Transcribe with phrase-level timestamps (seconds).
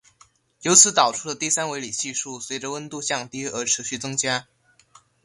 [0.63, 4.47] 由此导出的第三维里系数随着温度降低而持续增加。